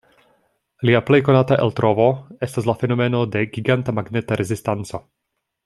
[0.89, 2.07] Lia plej konata eltrovo
[2.47, 5.05] estas la fenomeno de Giganta Magneta Rezistanco.